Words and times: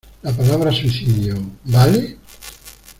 la 0.23 0.33
palabra 0.35 0.71
suicidio,¿ 0.71 1.35
vale? 1.65 2.17